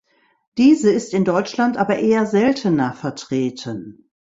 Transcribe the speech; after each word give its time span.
Diese 0.57 0.89
ist 0.91 1.13
in 1.13 1.25
Deutschland 1.25 1.77
aber 1.77 1.97
eher 1.99 2.25
seltener 2.25 2.93
vertreten. 2.93 4.09